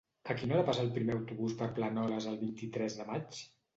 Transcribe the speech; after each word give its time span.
A 0.33 0.35
quina 0.37 0.55
hora 0.55 0.63
passa 0.69 0.81
el 0.85 0.89
primer 0.95 1.13
autobús 1.17 1.53
per 1.61 1.67
Planoles 1.81 2.29
el 2.33 2.41
vint-i-tres 2.45 2.97
de 3.03 3.07
maig? 3.11 3.45